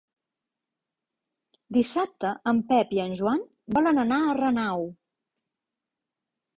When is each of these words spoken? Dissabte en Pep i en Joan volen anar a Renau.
Dissabte 1.77 2.33
en 2.53 2.63
Pep 2.73 2.97
i 2.99 3.05
en 3.05 3.15
Joan 3.23 3.47
volen 3.79 4.09
anar 4.09 4.21
a 4.33 4.37
Renau. 4.43 4.91